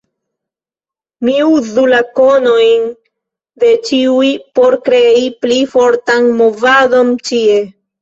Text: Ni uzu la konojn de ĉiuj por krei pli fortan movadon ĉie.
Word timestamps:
Ni 1.27 1.35
uzu 1.47 1.83
la 1.91 1.99
konojn 2.21 2.89
de 3.67 3.71
ĉiuj 3.91 4.33
por 4.59 4.81
krei 4.91 5.25
pli 5.45 5.63
fortan 5.77 6.35
movadon 6.45 7.17
ĉie. 7.33 7.65